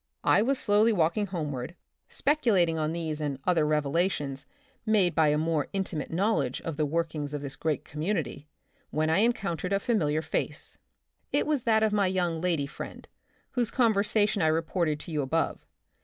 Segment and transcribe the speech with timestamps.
[0.23, 1.75] I was slowly walking homeward^
[2.09, 4.45] speculating 'iv.\.^«k*^v 83 The Republic of the Future, on these and other revelations
[4.87, 8.47] made by a more intimate knowledge of the workings of this great community,
[8.89, 10.79] when I encountered a familiar face.
[11.31, 13.07] It was that of my young lady friend,
[13.51, 15.63] whose conversation I reported to you above.